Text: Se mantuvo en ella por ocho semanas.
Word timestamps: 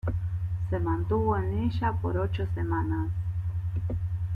Se 0.71 0.79
mantuvo 0.79 1.37
en 1.37 1.53
ella 1.59 1.91
por 2.01 2.17
ocho 2.17 2.47
semanas. 2.55 3.11